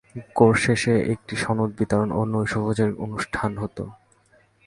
Course 0.35 0.59
শেষে 0.65 0.93
একটা 1.13 1.33
সনদ 1.35 1.69
বিতরণ 1.77 2.09
ও 2.11 2.21
নৈশভোজের 2.33 2.91
অনুষ্ঠান 3.05 3.51
হতো। 3.57 3.83